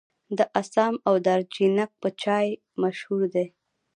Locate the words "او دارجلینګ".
1.07-1.79